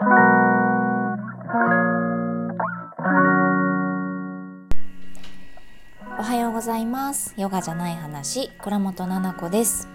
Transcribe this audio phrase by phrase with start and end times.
[0.00, 0.02] お
[6.22, 7.34] はようございます。
[7.36, 9.88] ヨガじゃない話倉本々子です。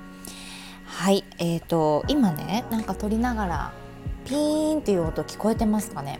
[0.84, 3.71] はいえーと今ねなんか撮りながら
[4.26, 6.20] ピーンっていう音聞こえてますかね。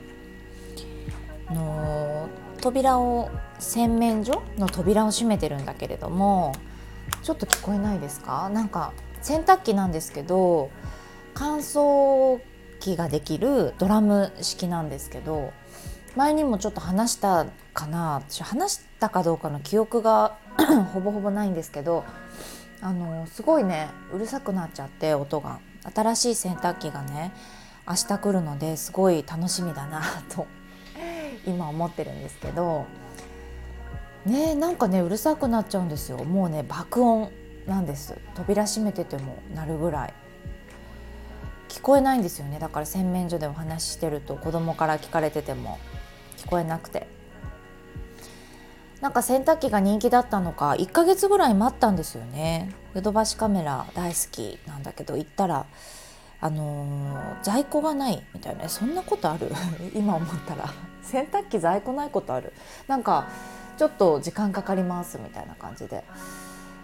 [1.48, 2.30] あの
[2.62, 3.30] 扉を
[3.60, 6.54] 洗面所の扉を閉めてるんだけれども
[7.22, 8.48] ちょっと聞こえないですか？
[8.48, 10.70] なんか洗濯機なんですけど
[11.34, 12.40] 乾燥
[12.84, 15.54] 機ができるドラム式なんですけど
[16.16, 20.38] 前にもちょっと話したかな話したかどうかの記憶が
[20.94, 22.04] ほぼほぼないんですけど
[22.82, 25.60] あのすごいねうるさくなっちゃって音が。
[25.94, 27.34] 新しい洗濯機がね
[27.86, 30.02] 明日来るのですごい楽しみだな
[30.34, 30.48] と
[31.46, 32.86] 今思ってるんですけど
[34.26, 36.24] ねなんかねうるさくなっちゃうんですよ。
[36.24, 37.30] もうね爆音
[37.68, 38.18] なんです。
[38.36, 40.14] 扉閉めててもなるぐらい。
[41.74, 42.60] 聞こえないんですよね。
[42.60, 45.80] だから洗面所でお話ししてると子供から聞かれてても。
[46.38, 47.08] 聞こえなくて。
[49.02, 52.70] なんか洗濯機が人気だったのか1ヶ月ぐらい待ったんですよね。
[52.94, 55.66] ヨドバシカメラ大好きなんだけど行ったら
[56.40, 58.70] あのー、在庫がないみたいな。
[58.70, 59.52] そんなことある？
[59.96, 60.70] 今思ったら。
[61.02, 62.54] 洗濯機在庫ないことある？
[62.88, 63.30] なんか
[63.80, 66.04] ちょっと時間かかりますみたいな感じで。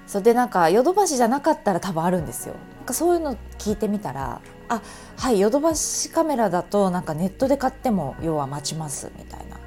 [0.10, 2.56] それでなんかヨドバシじゃなかったら多分あるんですよ。
[2.78, 4.82] なんかそういうの聞いてみたらあ
[5.18, 9.58] はいヨドバシカメラだとなんかネットで買っても要は待ちますみたいな。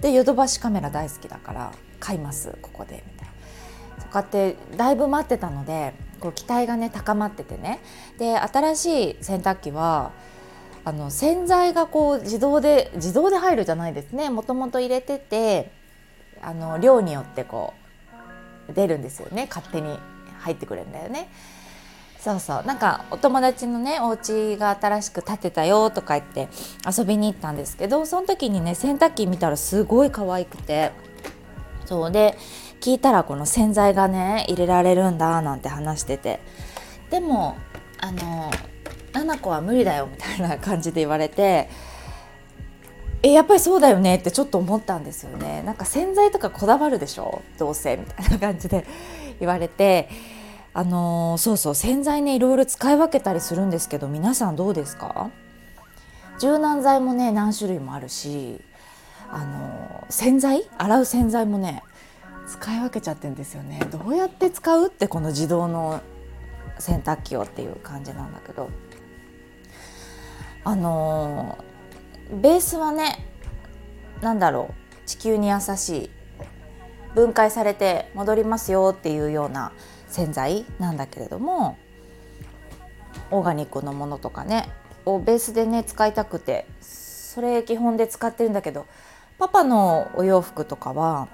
[0.00, 4.02] でヨドバシカメラ大好きだから買いますここでみたいな。
[4.02, 7.80] そうやってだいぶ待ってたのでこう期待がね高まっててね。
[8.18, 10.12] で新しい洗濯機は
[10.84, 14.28] あの洗剤がこう自動で自動で入るじゃないですね。
[14.28, 15.72] もともと入れてて
[16.42, 17.87] あの量によってこう
[18.74, 19.46] 出るんですよね。
[19.48, 19.98] 勝手に
[20.40, 21.30] 入ってくれるんだよね。
[22.20, 22.64] そうそう。
[22.66, 26.48] なんかお友達のねお家が新しく建てたよとか言って
[26.86, 30.92] 遊びに行ったんですけどその時にね洗濯機見たらすごい可愛くて。
[31.86, 32.12] そう。
[32.12, 32.36] で
[32.80, 36.40] 聞いたらこの洗剤がね入れられるんだなんて話してて。
[37.10, 37.56] でも
[38.00, 38.50] あの
[39.12, 41.70] 「なな子は無理だよ」みたいな感じで言われて
[43.22, 45.62] えやっぱりそうだよねってちょっと思ったんですよね。
[45.62, 47.42] なんか洗剤とかこだわるでしょ？
[47.58, 48.86] どうせみたいな感じで
[49.40, 50.08] 言われて。
[50.74, 55.30] あのー、そうそう洗剤ねいろいろ使い分けたりするんですけど皆さんどうですか？
[56.38, 58.60] 柔軟剤もね何種類もあるし
[59.32, 60.68] あのー、洗剤？
[60.78, 61.82] 洗う洗剤もね
[62.46, 63.80] 使い分けちゃってんですよね。
[63.90, 66.00] どうやって使うってこの自動の
[66.78, 68.68] 洗濯機をっていう感じなんだけど。
[70.64, 71.64] あのー、
[72.30, 73.24] ベースはね
[74.20, 76.10] 何だろう地球に優しい
[77.14, 79.72] 分解されて戻りますよっていうような
[80.08, 81.78] 洗剤なんだけれども
[83.30, 84.68] オーガニックのものとかね
[85.04, 88.86] をベースでね使いたくてそれ基本で使ってるんだけど
[89.38, 91.28] パパのお洋服とかは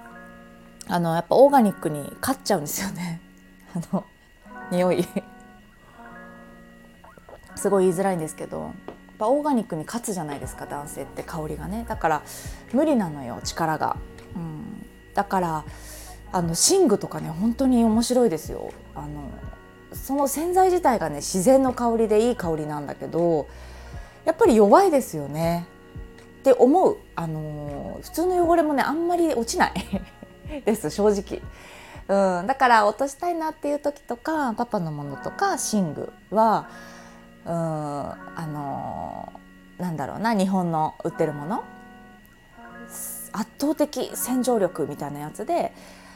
[0.87, 3.19] あのやっぱオーガニックに勝っちゃうんですよね。
[3.75, 4.05] あの
[4.71, 5.07] 匂い。
[7.55, 8.71] すごい言いづらいんですけど。
[9.17, 11.85] ぱオーガニックに勝つじゃないですか男性って香りがね。
[11.87, 12.21] だから
[12.73, 13.97] 無理なのよ力が、
[14.35, 15.65] うん、だから
[16.31, 18.71] あの寝具とかね本当に面白いですよ。
[18.93, 19.29] あの
[19.93, 23.47] その洗剤自体がね自然の香りでいい香りなんだけど
[24.25, 25.67] やっぱり弱いですよね。
[26.39, 26.97] って思う。
[27.15, 29.73] あの普通の汚れもねあんまり落ちない。
[30.65, 31.41] です正直。
[32.07, 36.69] うん、だから落としたいなっていう時とかパパのものとか寝具は
[37.45, 39.31] うあの
[39.77, 41.63] なんだろうな日本の売ってるもの
[43.33, 45.73] 圧倒的洗浄力みたいなやつで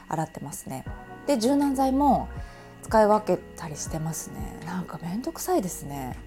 [0.08, 0.86] 洗ってますね。
[1.28, 2.30] で柔軟剤も
[2.82, 4.66] 使い分けたりしてますね。
[4.66, 6.18] なんかめんどくさいですね。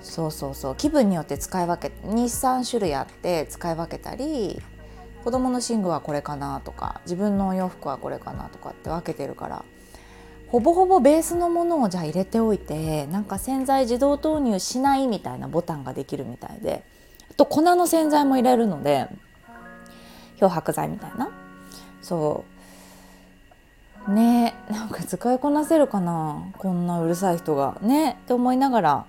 [0.00, 4.62] そうそうそう気分によって使い分け23種類あって使い分けたり
[5.24, 9.64] 子供の寝具はこれかなとか自分のお洋服はこれかなとかって分けてるから
[10.48, 16.84] ほぼほぼベースのものをじゃあ入れておいてなんか洗剤自動投入しないみたいなボタンができるみたいで
[17.30, 19.08] あと粉の洗剤も入れるので
[20.38, 21.30] 漂白剤みたいな。
[22.02, 22.44] そ
[24.08, 24.12] う。
[24.12, 27.78] ねなんか使いこなせるかなこんなうるさい人が。
[27.82, 29.06] ねって思いながら。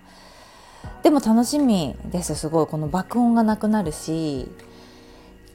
[1.04, 2.68] でも楽しみですすごい。
[2.68, 4.50] この爆音がなくなるし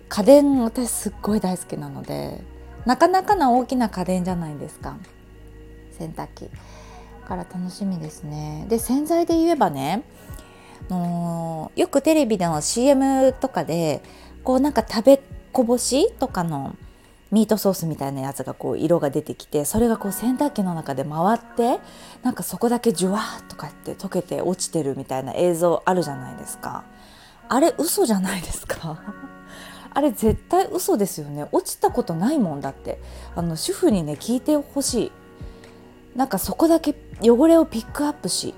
[0.08, 2.42] 家電私すっごい大好きなので
[2.84, 4.96] なかなかな大きな家電じゃないですか。
[5.98, 6.50] 洗濯機
[7.26, 8.66] から楽しみですね。
[8.68, 10.02] で洗剤で言えばね
[10.90, 14.02] のよくテレビでの CM とかで
[14.44, 15.22] こうなんか食べ
[15.52, 16.74] こぼしとかの
[17.30, 21.78] ミートソースみたいなやつがこう色が出てきてそれがこう洗濯機の中で回って
[22.22, 26.84] なんかそこだけジュワーとかって溶けて落ちてるみたいな映像あるじゃないですか。
[27.48, 28.98] あれ嘘じゃないですか？
[29.94, 31.46] あれ絶対嘘ですよね。
[31.52, 32.98] 落ちたことないもんだって。
[33.36, 35.12] あの主婦にね聞いてほしい。
[36.16, 38.54] なんかそこだけ汚れをピックアップし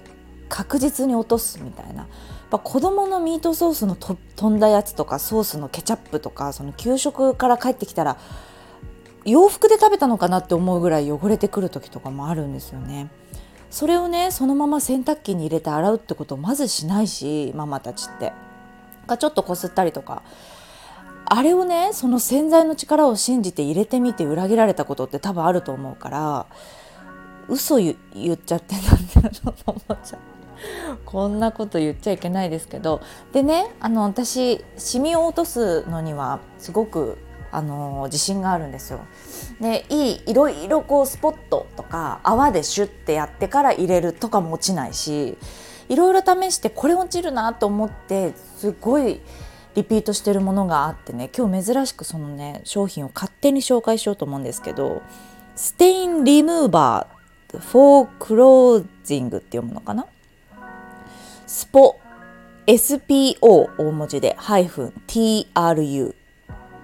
[0.48, 2.06] 確実に落とすみたいな
[2.50, 8.18] ぱ子供のミートソースのと飛んだやつとかソースのケチャップとかその給食から帰ってきたら
[9.24, 13.10] 洋服で食べたのかなって思うぐらい汚れてくる時とかもあるんですよね。
[13.70, 18.32] それをねそのまま洗濯機に入れて洗うってことをまずしないしママたちって。
[19.06, 20.22] がちょっとこすったりとか
[21.26, 26.46] あれをねその洗剤の力を信じて入れてみて裏切られたことって多分あると思うから
[27.48, 27.94] 嘘言
[28.32, 28.80] っちゃってな
[29.22, 30.20] んてちょっと思っちゃう。
[31.04, 33.02] こんなこと言っちゃいけないですけど
[33.32, 37.18] でねあの私シミを落とすのにはすごく
[37.50, 39.00] あの自信があるんですよ。
[39.60, 45.38] でいいいろいろこうスポットとか泡でシュッてやってから入れるとかも落ちないし
[45.88, 49.20] いろいろ試してこれ落ちるなと思ってすごい
[49.76, 55.02] リピートしてるものがあってね今日珍しくそのね商品を勝手に紹介しようと思うんですけど
[55.54, 57.13] ステインリムーバー
[57.58, 60.06] フォークロージングって読むのかな？
[61.46, 61.98] スポ
[62.66, 66.14] SPO 大文字でハイフン TRU っ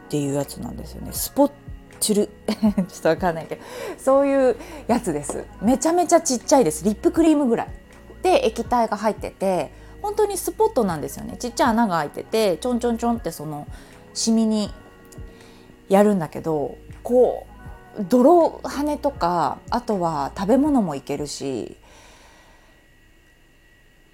[0.09, 1.13] ていうやつなんですよね。
[1.13, 1.53] スポッ
[1.99, 2.31] チュル。
[2.89, 3.63] ちょっとわかんないけど。
[3.99, 4.57] そういう
[4.87, 5.45] やつです。
[5.63, 6.85] めちゃめちゃちっちゃいです。
[6.85, 7.69] リップクリームぐらい。
[8.23, 11.37] で液体が入ってて本当にスポットなんですよね。
[11.39, 13.67] ちっちゃい穴が開いててちょんちょんちょんってその
[14.13, 14.71] シミに
[15.89, 17.50] やるんだけどこう
[17.99, 21.77] 泥跳ねとかあとは食べ物もいけるし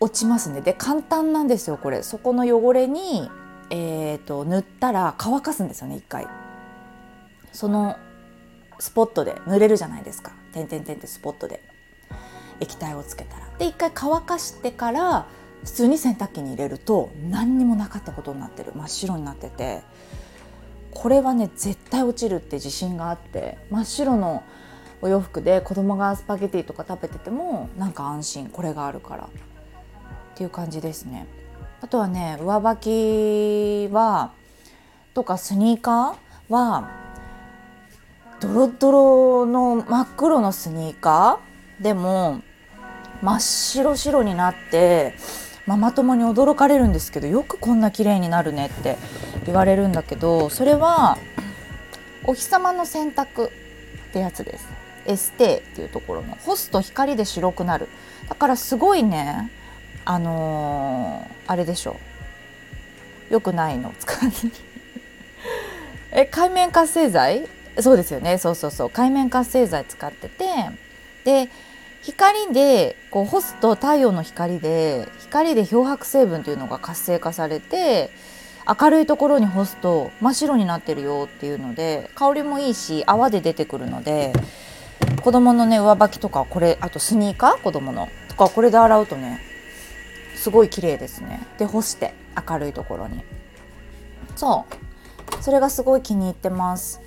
[0.00, 0.60] 落ちますね。
[0.60, 2.02] で簡単なんですよこれ。
[2.02, 3.30] そこの汚れに、
[3.70, 6.26] えーと、塗ったら乾かすんですよね一回。
[7.52, 7.96] その
[8.78, 9.40] スポットで。
[9.46, 10.32] 塗れるじゃないですか。
[10.52, 11.62] てんてんてんってスポットで。
[12.60, 13.48] 液体をつけたら。
[13.58, 15.26] で一回乾かしてから
[15.64, 18.72] 普通に洗濯機に入れると何にもなかったことになってる。
[18.74, 19.82] 真っ白になってて。
[20.92, 24.42] これはね絶対落ちるって自信があって真っ白の
[25.02, 29.28] お洋服で子供がスパゲティとか食べててもなんか安心これがあるからっ
[30.34, 31.26] ていう感じですね。
[31.80, 34.32] あとはね上履きは
[35.14, 36.16] とかスニーカー
[36.48, 36.90] は
[38.40, 42.42] ドロドロの真っ黒のスニーカーでも
[43.22, 45.14] 真っ白白になって
[45.66, 48.98] ママ友に驚かれるんですけどよくこんな綺麗になるねって
[49.46, 51.18] 言われるんだけどそれは
[52.24, 53.50] お日様の洗濯っ
[54.12, 54.66] てやつです。
[55.06, 57.88] エステっていうところの干すと光で白くなる。
[58.28, 59.52] だからすごいね
[60.04, 61.96] あのー、あれでしょ。
[63.30, 63.92] うよくないの。
[63.98, 64.36] 使って
[66.12, 67.46] え海面活性剤？
[67.78, 68.38] そうですよね。
[68.38, 68.90] そうそうそう。
[68.90, 70.44] 海面活性剤使ってて
[71.24, 71.48] で
[72.02, 78.10] 光でこう干すと太陽の光で光で漂白成分というのが活性化されて
[78.68, 84.32] 明るいところに干すと真っ白になってるよっていうので香りもいいし泡で出てくるので
[85.22, 87.62] 子供のね上履きとかこれあとスニーカー？
[87.62, 88.08] 子供の。
[88.28, 89.40] とかこれで洗うとね
[90.34, 91.46] すごい綺麗ですね。
[91.58, 92.14] で干して
[92.48, 93.22] 明るいところに。
[94.34, 94.66] そ
[95.40, 95.42] う。
[95.42, 97.00] それがすごい気に入ってます。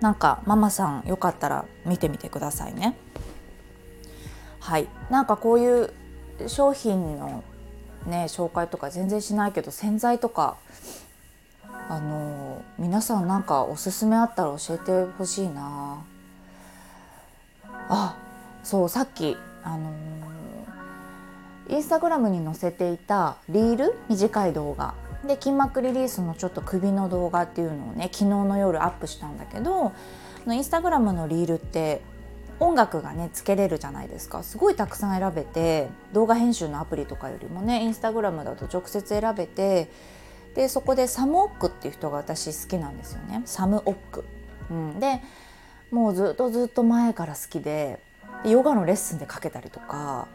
[0.00, 2.96] なんかママさんよかったら見てみてくださいね。
[4.60, 4.88] はい。
[5.10, 5.92] なんかこういう
[6.46, 7.42] 商品の
[8.08, 10.56] ね紹介とか全然しないけど洗剤とか
[11.88, 16.02] あの皆さんなんかおすすめあったら教えてほしいな。
[17.90, 18.16] あ
[18.64, 19.92] そうさっきあの
[21.68, 23.94] インスタグラムに載せていたリール？
[24.08, 24.94] 短い動画。
[25.26, 29.92] で筋膜リリースのちょっと首の動画っていうのをね昨日の夜アップしたんだけど
[30.46, 32.00] インスタグラムのリールって
[32.60, 39.88] 音楽がねつけれるじゃないですかすごいたくさん選べて動画編集のアプリとかよりもねインスタグラムだと直接選べて
[40.54, 44.24] でそこでサムオックっていう人が私好きなんですよねサムオック。
[44.70, 45.20] うん、で
[45.90, 48.00] もうずっとずっと前から好きで
[48.44, 50.28] ヨガのレッスンでかけたりとか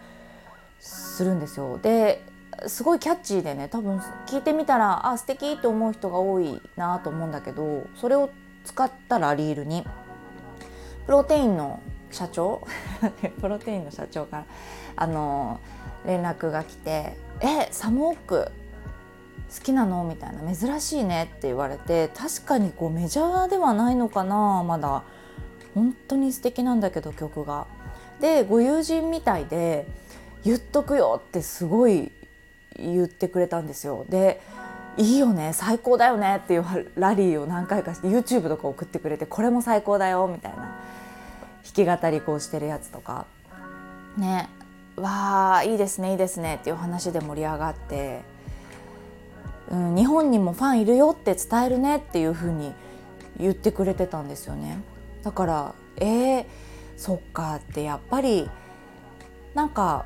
[0.79, 1.77] するんですよ。
[1.77, 2.23] で
[2.67, 8.29] すごいキャッチーでね多分聞いてみたらあ素敵と思う人が多いなと思うんだけどそれを
[8.63, 9.85] 使ったらリールに
[11.05, 11.81] プロテインの
[12.13, 12.61] 社長
[13.41, 14.45] プロテインの社長から
[14.95, 15.59] あの
[16.05, 18.51] 連絡が来て「えサムオーク
[19.55, 24.63] 好きなの?」みたいな「珍しいね」って言われて確かにこうメジャーではないのかな？
[24.63, 25.03] まだ
[25.75, 27.65] 本当に素敵なんだけど曲が。
[28.19, 29.85] でご友人みたいで
[30.45, 32.11] 言っとくよってすごい
[32.77, 34.05] 言ってくれたんですよ。
[34.07, 34.39] で
[34.95, 36.65] いいよね最高だよねっていう
[36.95, 40.75] ラリーを何回かして YouTube とか送ってくれてこれも最高だよみたいな
[41.63, 43.25] 弾き語りこうしてるやつとか。
[44.17, 44.49] ね。
[44.95, 48.21] わあいいですねいいですねっていう話で盛り上がって、
[49.71, 52.73] うん、日本にもファンいるよって伝えるねっていうふうに
[53.39, 54.83] 言ってくれてたんですよね。
[55.23, 56.45] だからえー、
[56.97, 58.49] そっかってやっぱり
[59.53, 60.05] なんか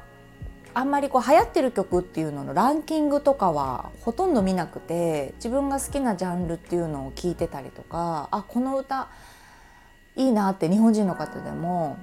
[0.74, 9.10] あんまりこう流行ってる曲っていうののランキングとかはほとんど見なくて自分が好きなジャンルっていうのを聞いてたりとかあこの歌
[10.18, 11.98] いいなって日本人の方でも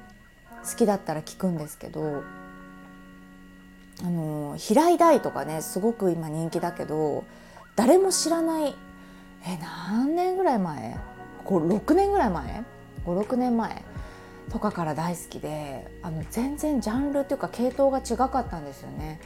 [0.64, 2.22] 好きだったら聞くんですけど
[4.02, 7.24] あの平井大とかねすごく今人気だけど
[7.76, 8.74] 誰も知らない
[9.46, 10.96] え何年ぐらい前
[11.44, 12.64] ？6年ぐらい前
[13.04, 13.84] ？56年前？
[14.50, 19.20] とかから大好きであの全然ジャンルっていうか系統が違かったんですよね。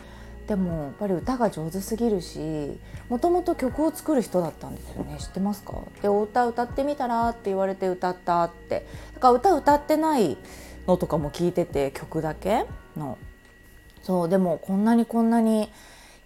[0.48, 5.18] でもやっぱり歌が上手すぎるしもともと曲を作る人だったんですよね。
[5.18, 5.74] 知ってますか？
[6.00, 8.86] でお歌歌ってみたらって言われて歌ったって。
[9.14, 10.38] だから歌歌ってない
[10.86, 12.64] のとかも聞いてて曲だけ
[12.96, 13.18] の。
[14.02, 15.70] そうでもこんなにこんなに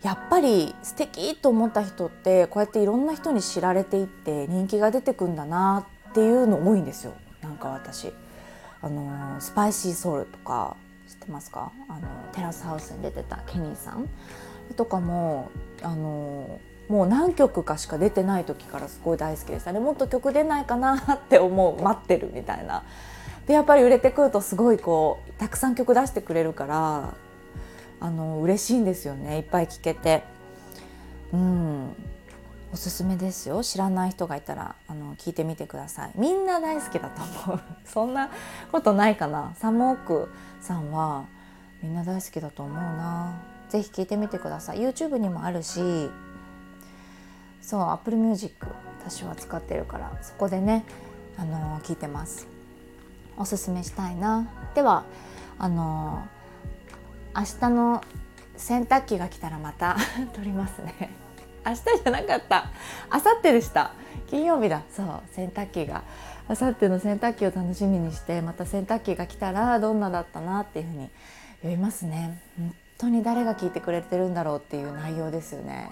[0.02, 7.14] やっぱり素敵と思った人ってこうやっていろんな人に知られていって人気が出てくんだなっていうの多いんですよ。
[7.42, 8.12] なんか私。
[8.80, 10.76] あのスパイシーソウルとか
[11.08, 11.72] 知ってますか？
[11.88, 12.00] あの
[12.32, 14.08] テラスハウスに出てたケニーさん。
[14.76, 15.50] とかも
[15.82, 19.72] あのもう何曲かしか出てない時からすごい大好きでした。
[19.72, 22.84] ねもっと曲出ないかなって思う待ってるみたいな。
[23.46, 27.14] でやっぱり売れてくるとすごいこうたくさん曲出してくれるから
[28.00, 29.38] あの嬉しいんですよね。
[29.38, 30.22] いっぱい聴けて。
[31.32, 31.94] うん。
[32.72, 33.62] おすすめですよ。
[33.62, 36.12] 知らない人がいたらあの聞いてみてください。
[36.16, 37.60] みんな大好きだと思う。
[37.84, 38.30] そんな
[38.70, 39.52] ことないかな。
[39.56, 41.26] サムオークさんは
[41.82, 43.34] みんな大好きだと思うな。
[43.68, 44.78] ぜひ聞いてみてください。
[44.78, 46.10] YouTube にもあるし
[47.60, 48.66] そう Apple Music
[49.00, 50.84] 私は使ってるからそこでね
[51.36, 52.46] あの聞いてます。
[53.36, 54.48] おすすめしたいな。
[54.74, 55.04] では
[55.58, 56.26] あの
[57.36, 58.02] 明日の
[58.56, 59.96] 洗濯機が来たらまた
[60.32, 61.21] 撮りますね。
[61.64, 62.70] 明日じゃなかった。
[63.12, 63.92] 明後日でした。
[64.28, 64.82] 金曜日だ。
[64.90, 66.02] そう洗濯機が。
[66.48, 71.08] 明後日の洗濯機を楽しみにしてまた洗濯機が来たらどんなだったなっていうふうに
[71.62, 72.40] 言いますね。
[72.58, 75.90] 本当に誰が聞いてくれてるんだろうっていう内容ですよね。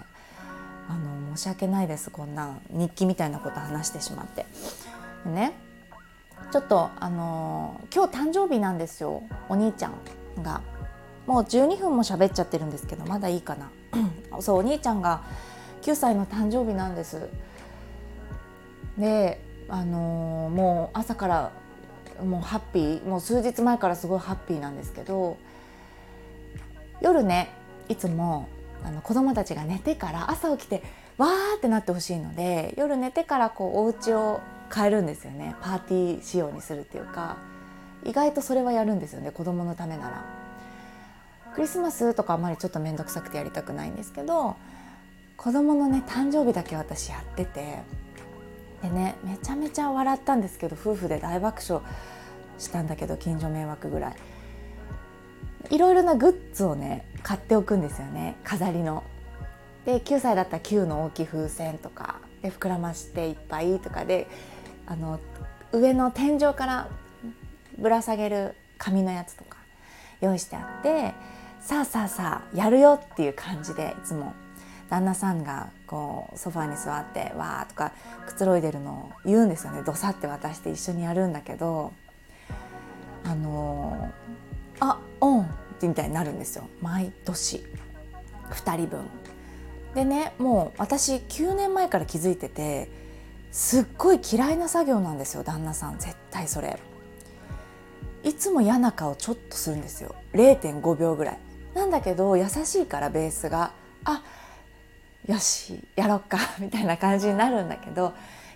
[0.89, 4.45] あの申し訳ないですこんな日記みたいなこと話してしまって。
[5.25, 5.53] ね
[6.51, 9.23] ちょっとあの今日誕生日なんですよ。
[9.47, 9.93] お兄ちゃん
[10.43, 10.61] が。
[11.27, 13.69] もう12分も喋っちゃってるんですけどまだいいかな。
[14.41, 15.21] そうお兄ちゃんが
[15.81, 17.27] 9歳の誕生日なんです。
[18.97, 21.51] であのー、もう朝から
[22.23, 25.37] もうハッピーもう数日前からすごいハッピーなんですけど
[27.01, 27.49] 夜ね
[27.87, 28.49] いつも
[28.83, 30.83] あの子供たちが寝てから朝起きて
[31.17, 34.41] わーってなってほしいので夜寝てからこうお家を
[34.73, 37.37] 変えるんですよねパーティー仕様にするっていうか
[38.03, 40.41] 意外とそれはやるんですよね子供のためなら。
[41.53, 44.55] クリスマスとかあんまりちょっと面倒くさくてやりたくないんですけど
[45.41, 47.79] 子供のね誕生日だけ私やってて
[48.83, 51.83] でねめちゃめちゃ笑ったんですけど夫婦で大爆笑
[52.59, 54.15] したんだけど近所迷惑ぐらい
[55.71, 59.03] いろいろなグッズをね買っておくんですよね飾りの。
[59.83, 64.27] で9歳だったら9の大きい風船とかで膨らましていっぱいとかで
[64.85, 65.19] あの
[65.71, 66.87] 上の天井から
[67.79, 69.57] ぶら下げる紙のやつとか
[70.19, 71.15] 用意してあって
[71.61, 74.35] さあさあさあやるよっていう感じでいつも
[74.91, 77.93] 旦那さんがこうソファに座ってわーとか
[78.27, 81.93] くつろいでるのを言うんですよねどさって渡して一緒にやるんだけど
[83.23, 85.47] あのー、あオンっ
[85.79, 87.65] てみたいになるんですよ毎年
[88.49, 89.05] 2人分。
[89.95, 92.89] でねもう私9年前から気づいてて
[93.53, 96.77] すっごい嫌いな作業なんですよ旦那さん絶対それ。
[98.23, 101.39] いつも嫌な顔ちょっとするんですよ0.5秒ぐらい。
[101.73, 103.71] なんだけど優しいからベースが
[104.03, 104.21] あ
[105.27, 108.13] よしやろっか みたいな感じになるんだけど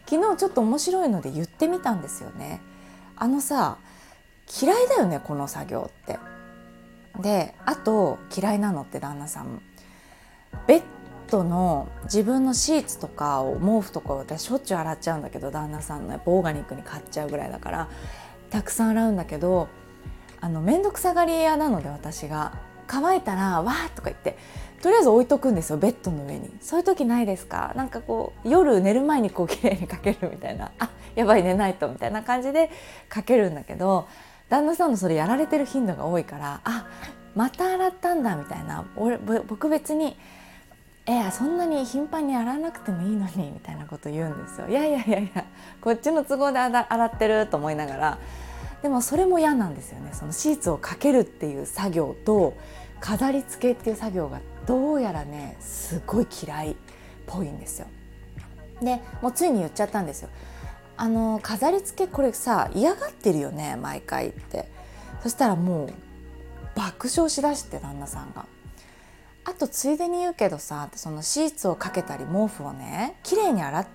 [0.10, 2.62] 昨日ちょっと面白いので言ってみたんですよね。
[3.16, 3.78] あのさ
[4.62, 6.20] 嫌いだよねこの作業って。
[7.20, 9.62] であと嫌いなのって旦那さん
[10.68, 10.84] ベッ
[11.30, 17.90] ドの自分のシーツとかを毛布とか私しょっちゅう洗っちゃうんだけど旦那さんのやっぱオーガニックに買っちゃうぐらいだから
[18.50, 19.68] たくさん洗うんだけど
[20.42, 22.54] あの面倒くさがり屋なので私が
[22.88, 24.38] 乾いたらわーとか言って
[24.86, 26.48] とりあえず置いとくんですよベッドの上に。
[26.62, 27.74] そういう時ないですか？
[27.76, 30.74] なんかこう夜寝る前にこう綺麗にかけるみたいな。
[30.78, 32.70] あやばい寝ないとみたいな感じで
[33.10, 34.08] かけるんだけど
[34.48, 36.86] 旦那さんのそれやられてる頻度が多いからあ
[37.34, 38.86] また洗ったんだみたいな。
[38.96, 40.16] 俺僕別に
[41.08, 44.68] えそんなに頻繁に洗わなくてもいいのにみたいなこと言うんですよ。
[44.68, 45.46] いやいやいやいや
[45.82, 48.20] こっちの都合で洗ってると思いながら。
[48.84, 50.12] でもそれも嫌なんですよね。
[50.14, 52.54] そのシーツをかけるっていう作業と
[53.06, 56.76] 飾り付けっていう作業がどうやらねすごい嫌いっ
[57.28, 57.88] ぽいんですよ。
[58.82, 60.30] でもうついに言っちゃったんですよ。
[60.98, 64.68] あの飾り付けこれさ嫌がってるよね毎回って。
[65.22, 65.94] そしたらもう
[66.76, 68.48] 爆笑しだして旦那さんが。
[69.44, 73.88] あとついでに言うけどさそのシーツをかけたり毛布をね綺麗に洗っ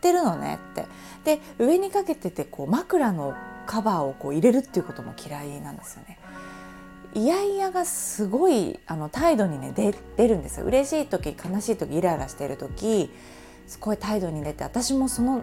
[0.00, 0.86] てるのねって。
[1.24, 6.18] で上にかけててこう枕のカバーをこう入れるっていうことも嫌いなんですよね。
[7.14, 13.10] いやいやがすごいあの態度にね出出るんですよ嬉しい時悲しい時イライラしている時
[13.66, 15.42] すごい態度に出て私もその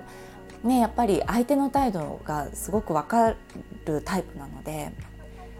[0.64, 3.36] ねやっぱり相手の態度がすごく分か
[3.86, 4.92] るタイプなので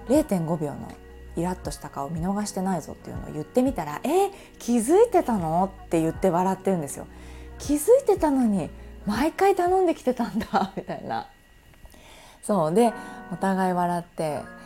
[0.08, 0.92] 0.5秒の
[1.36, 7.06] イラッとした顔見逃してないぞっていうのを言ってみたら「え気づいてたの?」って言って笑ってるんですよ。
[7.60, 8.70] 気づいてたのに
[9.06, 11.28] 毎回頼んできてたんだみたいな。
[12.44, 12.94] そうで
[13.32, 14.42] お互い笑って「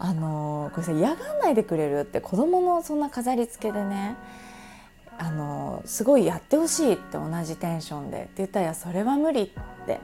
[0.00, 4.16] あのー、これさ嫌がんないでくれる?」って子供のそんな飾り付けでね
[5.18, 9.42] あの、すごいやってほしいって同じテンションでって言ったら「それは無理」
[9.84, 10.00] って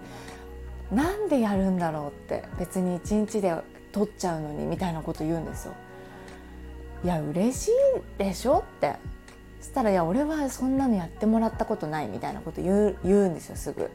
[0.93, 3.55] なんでやるんだろうって別に一日で
[3.93, 5.73] 取っちゃうのにみたいなこと言うんですよ。
[7.03, 7.73] いや嬉しい
[8.19, 8.97] でしょって
[9.61, 13.91] そしたら「いや俺はそんなのやってもらったことない」みたいなこと言う言うんですよすぐ。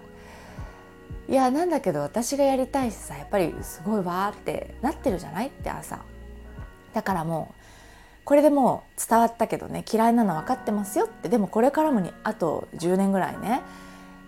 [1.31, 5.99] いやなんだけど私がやりたいしさやっぱりすごいわーってなってるじゃないって朝。
[6.93, 7.61] だからもう
[8.25, 11.29] これでもう伝わったけどね嫌いなの分かってますよって。
[11.29, 13.61] でもこれからもにあと10年ぐらいね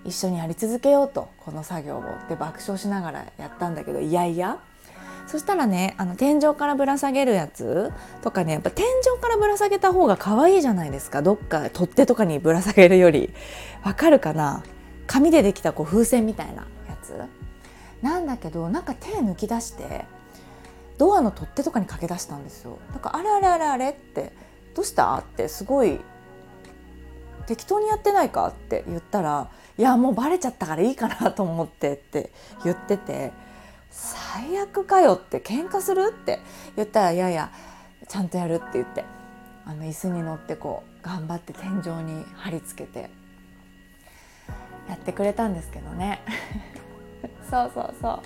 [0.06, 2.02] 一緒にやり続けようとこの作業を。
[2.04, 4.60] って爆笑しながらやったんだけどいやいや。
[5.28, 7.92] そしたらねあの天井からぶら下げるやつ
[8.22, 11.22] とかねやっぱ天井からぶら下げた方が可愛いじゃないですか。
[11.22, 13.34] どっか取っ手とかにぶら下げるより。
[13.84, 14.64] わかるかな？
[15.06, 16.66] 紙でできたこう風船みたいな。
[17.18, 17.28] や
[18.02, 20.06] つなんだけどなんか手抜き出して
[20.98, 22.78] ドアの取っ手とかに駆け出したんですよ。
[22.94, 24.32] だからあれあれあれあれって
[24.76, 25.18] どうした？
[25.18, 26.00] ってすごい
[27.48, 32.32] 適当にやってないかって言ったらいやもうバレちゃったからいいかなと思ってって
[32.64, 33.32] 言ってて
[33.90, 36.40] 最悪かよって喧嘩するって
[36.76, 37.52] 言ったらいやいや
[38.08, 39.04] ちゃんとやるって言って
[39.66, 43.10] あの椅子に乗ってこう頑張って天井に貼り付けて
[44.88, 46.22] やってくれたんですけどね。
[47.54, 48.24] そうそうそ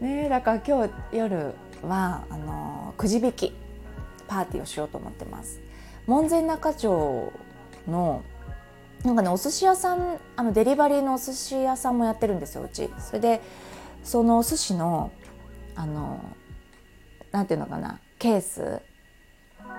[0.00, 0.04] う。
[0.04, 3.52] ねだから今日夜はあのくじ引き
[4.26, 5.60] パーティーをしようと思ってます。
[6.08, 7.32] 門前仲町
[7.88, 8.24] の
[9.04, 12.90] なんかねお寿司屋さんあのデリバリーのお寿司屋さんもやってるんですようち。
[12.98, 13.40] それで
[14.02, 15.12] そのお寿司の
[15.76, 16.20] あの
[17.30, 18.80] なんていうのかなケース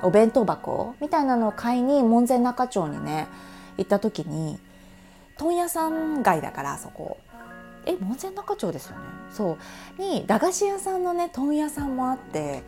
[0.01, 3.27] お弁当箱みたいなのを買いに門前仲町にね
[3.77, 4.59] 行った時に
[5.37, 7.17] 問屋さん街だからそこ。
[7.85, 9.03] え門前仲町ですよね？
[9.31, 9.57] そ
[9.97, 10.01] う。
[10.01, 12.63] に駄菓子屋さんのね問屋さんもあって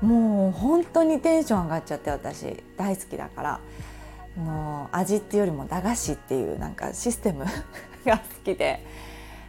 [0.00, 2.62] もう本当にテンション上がっちゃって私。
[2.76, 3.60] 大好きだから。
[4.38, 7.44] の味っていうよりも駄菓子っていうなんかシステム
[8.06, 8.84] が好きで。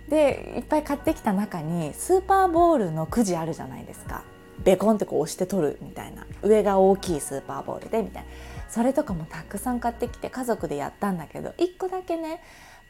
[0.10, 4.24] でいっぱい買ってきた中にスーパーボールのくじあるじゃないですか。
[4.64, 6.26] ベコンってこう押して取るみたいな。
[6.42, 8.30] 上が大きいスーパーボールでみたいな。
[8.68, 12.42] それとかもたくさん買ってきて家族でやったんだけど1個だけね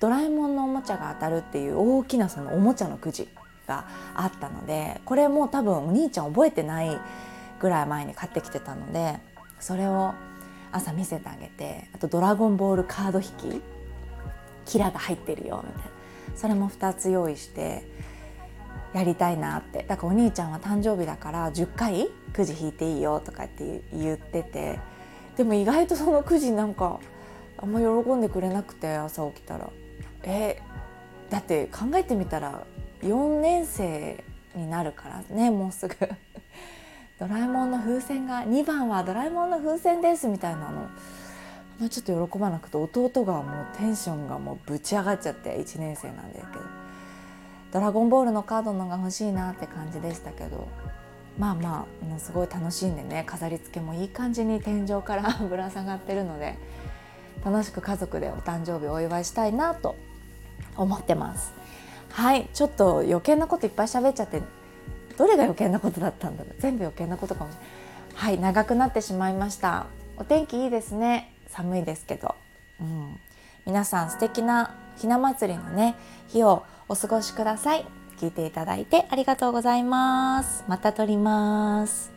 [0.02, 3.30] ドラえもんのおもちゃが当たるっていう大きなそのおもちゃのくじ
[3.68, 3.86] が
[4.16, 7.00] あったのでこれも多分お兄ちゃん覚えてない
[7.60, 9.20] ぐらい前に買ってきてたので
[9.60, 10.16] それを
[10.72, 13.62] 朝見せてあげてあと「ドラゴンボールカード引き」
[14.66, 15.92] キラが入ってるよみたいな。
[16.36, 17.84] それも2つ用意して
[18.94, 19.84] やりたいなって。
[19.84, 24.80] だからお兄ちゃんは誕生日だから10回くじ引いていいよとかって言ってて
[25.36, 27.00] でも意外とそのくじなんか
[27.58, 29.70] あんま喜んでくれなくて朝起きたら。
[30.24, 30.62] え
[31.30, 32.64] だって考えてみたら
[33.02, 34.24] 4年生
[34.56, 35.96] になるからねもうすぐ。
[37.20, 40.90] ドラえもんの風船が2番はドラえもんの風船ですみたいなの。
[41.80, 46.64] まあ、ちょっと喜ばなくて弟がもうテンションがもうぶち上がっちゃって1年生なんですけど
[47.74, 50.68] 「ドラゴンボール」のカードのが欲しいなって感じでしたけど。
[51.38, 56.58] まあまあすごい楽しんでね飾り付けもいい感じに天井から ぶら下がってるので
[57.44, 59.96] 楽しく家族でお誕生日お祝いしたいなと
[60.78, 61.54] 思ってます。
[62.12, 62.50] はい。
[62.54, 64.42] ちょっと余計なこといっぱい喋っちゃって
[65.18, 66.56] どれが余計なことだったんだろう。
[66.60, 67.68] 全部余計なことかもしれない。
[68.16, 68.40] はい。
[68.40, 69.86] 長くなってしまいました。
[70.18, 71.34] お天気いいですね。
[71.48, 72.36] 寒いですけど、
[72.80, 73.20] うん、
[73.66, 75.96] 皆さん素敵なひな祭りのね
[76.30, 77.86] 日をお過ごしください。
[78.18, 80.64] 聞いていただいてありがとうございます。
[80.68, 82.12] また撮ります。